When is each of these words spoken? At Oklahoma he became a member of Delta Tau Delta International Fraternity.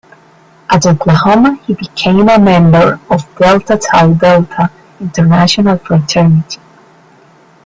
At 0.67 0.83
Oklahoma 0.87 1.59
he 1.67 1.75
became 1.75 2.27
a 2.27 2.39
member 2.39 2.99
of 3.11 3.21
Delta 3.37 3.77
Tau 3.77 4.11
Delta 4.13 4.71
International 4.99 5.77
Fraternity. 5.77 6.59